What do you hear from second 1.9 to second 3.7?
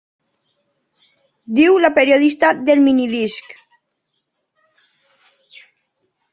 periodista del minidisc—.